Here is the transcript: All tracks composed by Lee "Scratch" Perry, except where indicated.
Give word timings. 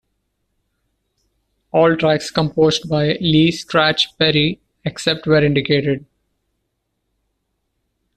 All 1.71 1.95
tracks 1.95 2.31
composed 2.31 2.89
by 2.89 3.19
Lee 3.21 3.51
"Scratch" 3.51 4.17
Perry, 4.17 4.59
except 4.83 5.27
where 5.27 5.43
indicated. 5.45 6.07